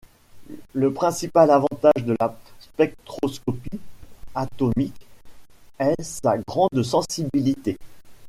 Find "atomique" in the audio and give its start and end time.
4.33-4.99